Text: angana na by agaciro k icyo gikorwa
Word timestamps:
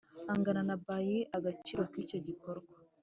angana 0.33 0.61
na 0.69 0.77
by 0.85 1.09
agaciro 1.37 1.81
k 1.91 1.93
icyo 2.03 2.17
gikorwa 2.27 2.75